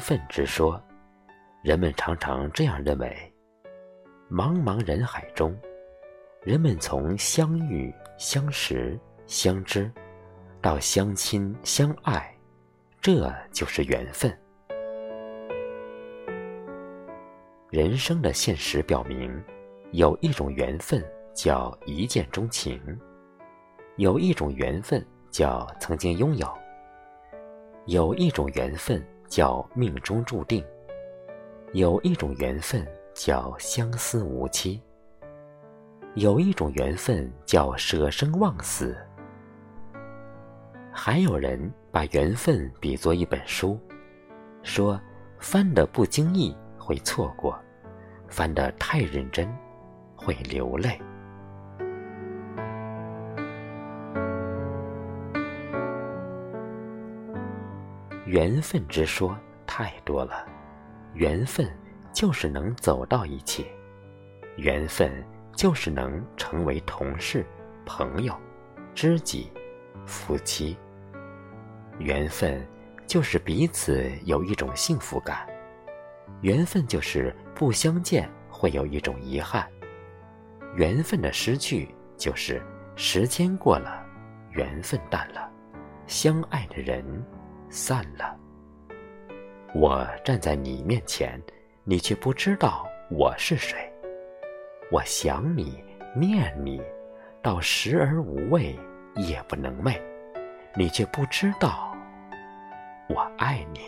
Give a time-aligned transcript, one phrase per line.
[0.00, 0.82] 分之说，
[1.62, 3.32] 人们常常这样认为：
[4.30, 5.54] 茫茫人海中，
[6.42, 9.90] 人们从相遇、相识、相知，
[10.62, 12.34] 到相亲相爱，
[13.00, 14.36] 这就是缘分。
[17.68, 19.30] 人生的现实表明，
[19.92, 21.04] 有一种缘分
[21.34, 22.80] 叫一见钟情，
[23.96, 26.48] 有一种缘分叫曾经拥有，
[27.86, 30.62] 有一种缘分叫命中注定，
[31.72, 34.82] 有一种缘分叫相思无期，
[36.14, 38.94] 有一种缘分叫舍生忘死，
[40.92, 43.78] 还有人把缘分比作一本书，
[44.62, 45.00] 说
[45.38, 46.54] 翻的不经意。
[46.82, 47.56] 会错过，
[48.26, 49.48] 翻得太认真，
[50.16, 51.00] 会流泪。
[58.30, 59.36] 缘分之说
[59.66, 60.46] 太多了，
[61.14, 61.68] 缘分
[62.12, 63.66] 就是能走到一起，
[64.54, 65.12] 缘分
[65.56, 67.44] 就是能成为同事、
[67.84, 68.32] 朋友、
[68.94, 69.50] 知己、
[70.06, 70.78] 夫妻，
[71.98, 72.64] 缘分
[73.04, 75.44] 就是彼此有一种幸福感。
[76.40, 79.68] 缘分就是不相见会有一种遗憾，
[80.76, 82.62] 缘分的失去就是
[82.94, 84.06] 时间过了，
[84.52, 85.50] 缘分淡了，
[86.06, 87.04] 相爱的人
[87.70, 88.36] 散了。
[89.72, 91.40] 我站在你面前，
[91.84, 93.76] 你却不知道我是谁；
[94.90, 95.82] 我想你
[96.14, 96.82] 念你，
[97.40, 98.76] 到食而无味，
[99.14, 99.98] 夜不能寐，
[100.74, 101.96] 你却不知道
[103.08, 103.80] 我爱你。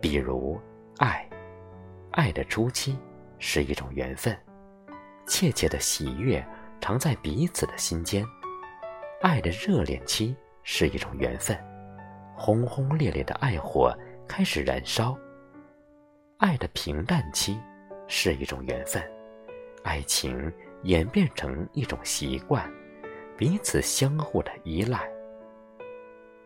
[0.00, 0.60] 比如，
[0.98, 1.24] 爱，
[2.10, 2.98] 爱的初期
[3.38, 4.36] 是一种缘分，
[5.26, 6.44] 切切的喜悦
[6.82, 8.24] 常在彼此的心间；
[9.20, 11.56] 爱的热恋期是一种缘分，
[12.36, 15.16] 轰轰烈烈的爱火开始燃烧；
[16.38, 17.56] 爱的平淡期
[18.08, 19.00] 是一种缘分，
[19.84, 22.68] 爱情演变成一种习惯，
[23.38, 24.98] 彼此相互的依赖；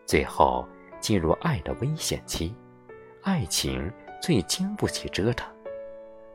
[0.05, 0.69] 最后
[1.01, 2.55] 进入爱的危险期。
[3.23, 5.51] 爱情最经不起折腾，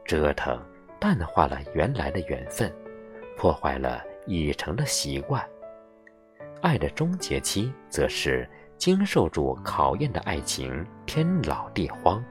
[0.04, 0.60] 折腾
[1.00, 2.74] 淡化了原来的缘分，
[3.42, 5.44] 破坏了已成的习惯。
[6.62, 8.48] 爱的终结期，则是
[8.78, 12.24] 经受住考验的爱情天老地荒，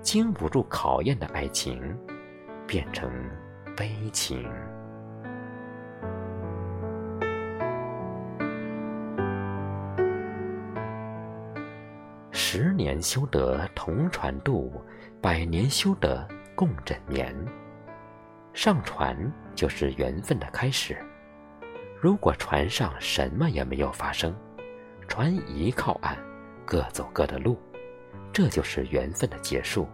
[0.00, 1.94] 经不住考验的爱情
[2.66, 3.12] 变成
[3.76, 4.50] 悲情。
[12.30, 14.72] 十年修得同船渡，
[15.20, 17.36] 百年修得共枕眠。
[18.52, 19.16] 上船
[19.54, 20.96] 就是缘分的开始。
[22.00, 24.34] 如果船上什么也没有发生，
[25.06, 26.16] 船一靠岸，
[26.64, 27.58] 各走各的路，
[28.32, 29.88] 这就是缘分的结束。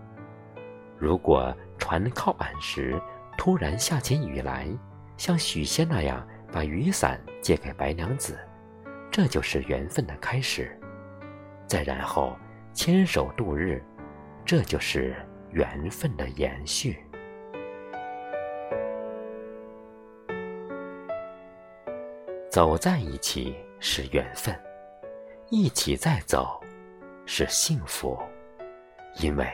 [0.99, 3.00] 如果船靠岸时
[3.37, 4.67] 突然下起雨来，
[5.17, 8.38] 像许仙那样把雨伞借给白娘子，
[9.11, 10.78] 这就是缘分的开始。
[11.67, 12.37] 再然后。
[12.77, 13.83] 牵手度日，
[14.44, 15.17] 这就是
[15.50, 17.03] 缘分的延续。
[22.56, 24.59] 走在一起是缘分，
[25.50, 26.59] 一起再走
[27.27, 28.19] 是幸福，
[29.21, 29.47] 因为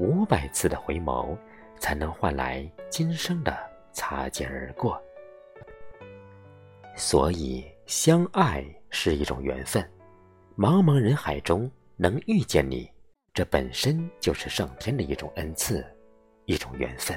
[0.00, 1.38] 五百次的回眸，
[1.78, 3.56] 才能换来今生的
[3.92, 5.00] 擦肩而过。
[6.96, 9.80] 所以，相爱是一种缘分，
[10.58, 11.70] 茫茫人海中。
[11.96, 12.90] 能遇见你，
[13.32, 15.86] 这本身就是上天的一种恩赐，
[16.46, 17.16] 一种缘分。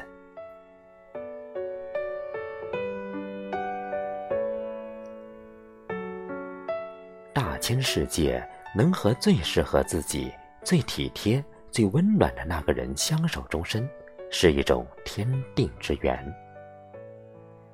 [7.65, 10.31] 千世界，能和最适合自己、
[10.63, 13.89] 最体贴、最温暖的那个人相守终身，
[14.29, 16.31] 是一种天定之缘。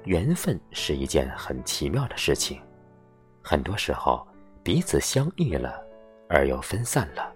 [0.06, 2.62] 缘分是一件很奇妙的事情，
[3.44, 4.26] 很多时候
[4.64, 5.86] 彼此相遇了。
[6.30, 7.30] 而又分散了，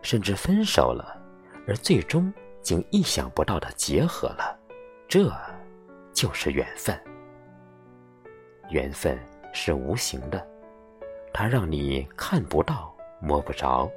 [0.00, 1.20] 甚至分手了，
[1.66, 4.56] 而最终竟意想不到的结合了，
[5.08, 5.28] 这
[6.12, 6.96] 就是缘分。
[8.70, 9.18] 缘分
[9.52, 10.46] 是无形的，
[11.32, 13.90] 它让你看不到、摸不着；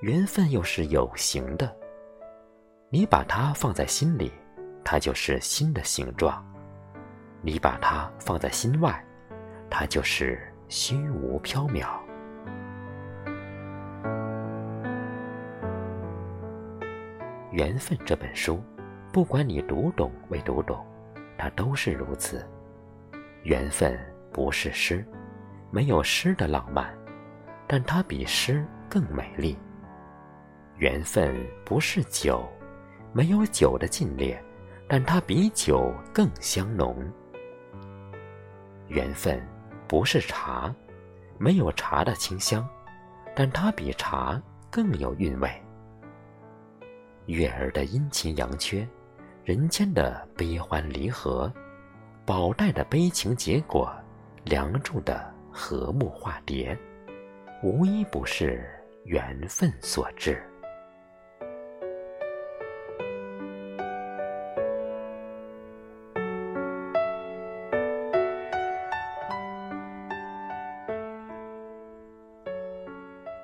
[0.00, 1.74] 缘分又是有形的，
[2.90, 4.32] 你把它放在心里，
[4.84, 6.42] 它就是心的形状；
[7.42, 9.04] 你把它放在心外，
[9.70, 11.86] 它就是虚无缥缈。
[17.52, 18.62] 缘分这本书，
[19.12, 20.84] 不管你读懂未读懂，
[21.38, 22.46] 它都是如此。
[23.44, 23.98] 缘分
[24.32, 25.06] 不是诗，
[25.70, 26.92] 没有诗的浪漫，
[27.66, 29.56] 但它比诗更美丽。
[30.78, 31.34] 缘分
[31.64, 32.46] 不是酒，
[33.12, 34.42] 没有酒的劲烈，
[34.88, 36.96] 但它比酒更香浓。
[38.88, 39.42] 缘分
[39.88, 40.74] 不是茶，
[41.38, 42.68] 没有茶的清香，
[43.34, 44.40] 但它比茶
[44.70, 45.50] 更有韵味。
[47.26, 48.86] 月儿的阴晴阳缺，
[49.44, 51.52] 人间的悲欢离合，
[52.24, 53.92] 宝黛的悲情结果，
[54.44, 56.76] 梁祝的和睦化蝶，
[57.62, 58.62] 无一不是
[59.04, 60.38] 缘分所致。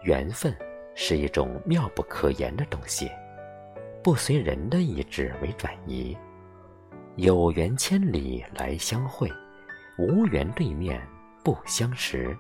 [0.03, 0.55] 缘分
[0.95, 3.11] 是一种妙不可言的东西。
[4.03, 6.15] 不随人的意志为转移，
[7.17, 9.31] 有缘千里来相会，
[9.97, 11.01] 无缘对面
[11.43, 12.37] 不相识。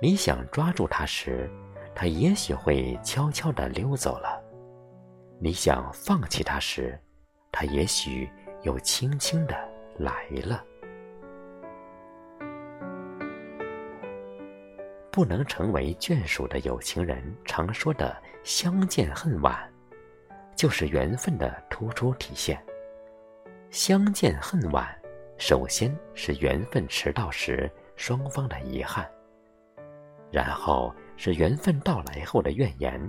[0.00, 1.50] 你想抓住他时，
[1.94, 4.40] 他也许会悄悄地溜走了；
[5.40, 6.98] 你想放弃他时，
[7.50, 8.30] 他也许
[8.62, 9.56] 又轻轻地
[9.98, 10.62] 来了。
[15.10, 18.14] 不能成为眷属的有情人，常说的
[18.44, 19.58] “相见恨晚”。
[20.54, 22.58] 就是缘分的突出体现。
[23.70, 24.88] 相见恨晚，
[25.36, 29.08] 首先是缘分迟到时双方的遗憾，
[30.30, 33.00] 然后是缘分到来后的怨言，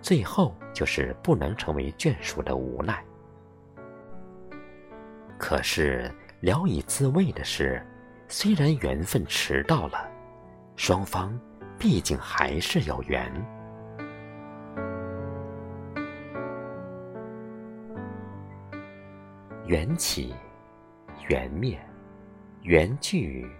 [0.00, 3.04] 最后就是不能成为眷属的无奈。
[5.38, 6.10] 可是
[6.40, 7.84] 聊以自慰的是，
[8.28, 10.08] 虽然缘分迟到了，
[10.76, 11.38] 双方
[11.78, 13.30] 毕竟还是有缘。
[19.66, 20.32] 缘起，
[21.28, 21.76] 缘灭，
[22.62, 23.50] 缘聚，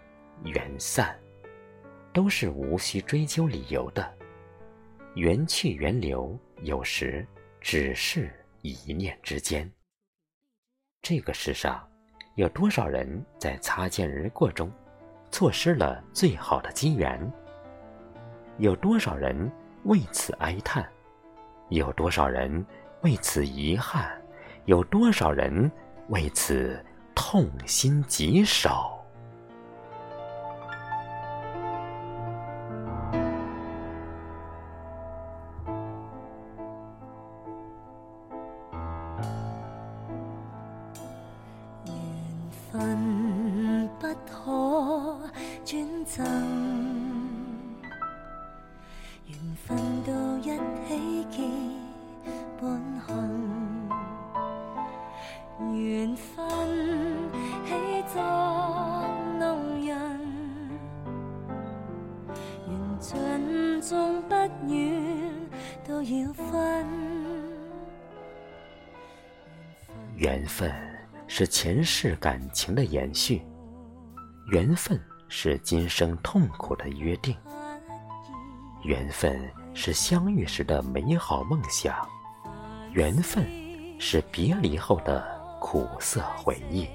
[0.44, 1.18] 缘散，
[2.12, 4.14] 都是无需追究理由的。
[5.14, 7.26] 缘去缘留，有时
[7.60, 9.70] 只是一念之间。
[11.02, 11.88] 这个世上，
[12.34, 14.70] 有多少人在擦肩而过中，
[15.30, 17.32] 错失了最好的机缘？
[18.58, 19.50] 有多少人
[19.84, 20.86] 为此哀叹？
[21.70, 22.64] 有多少人
[23.02, 24.10] 为此遗憾？
[24.66, 25.70] 有多少人？
[26.08, 26.80] 为此
[27.16, 28.95] 痛心疾首。
[70.26, 70.74] 缘分
[71.28, 73.40] 是前世感情的延续，
[74.50, 77.32] 缘分是今生痛苦的约定，
[78.82, 79.40] 缘分
[79.72, 81.94] 是相遇时的美好梦想，
[82.90, 83.46] 缘分
[84.00, 85.36] 是别离后的。
[85.58, 86.86] 苦涩回忆，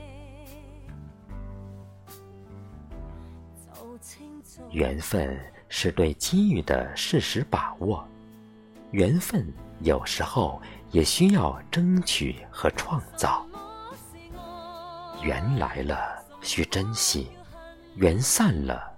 [4.69, 8.05] 缘分是对机遇的适时把握，
[8.91, 9.45] 缘分
[9.79, 10.61] 有时候
[10.91, 13.45] 也需要争取和创造。
[15.23, 15.97] 缘来了
[16.41, 17.29] 需珍惜，
[17.95, 18.91] 缘散了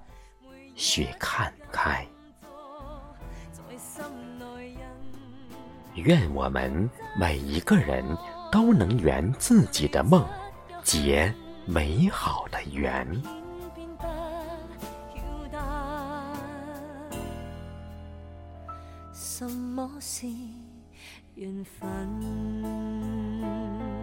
[0.76, 2.06] 需看开。
[5.96, 8.04] 愿我们每一个人。
[8.54, 10.24] 都能圆自己的梦，
[10.84, 11.34] 结
[11.66, 13.04] 美好的缘。
[19.12, 20.28] 什么是
[21.36, 24.03] 缘分？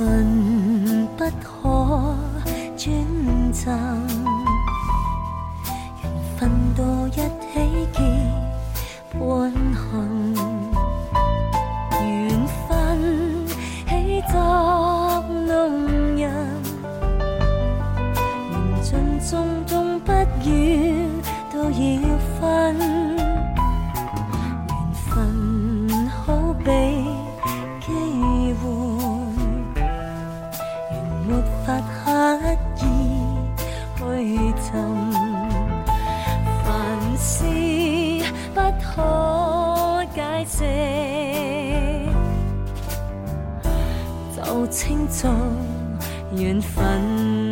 [0.00, 0.59] 分。
[37.20, 37.44] 是
[38.54, 40.64] 不可解释，
[44.34, 45.30] 就称作
[46.34, 47.49] 缘分。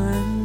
[0.00, 0.39] time